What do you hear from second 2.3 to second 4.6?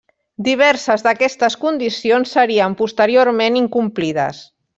serien posteriorment incomplides.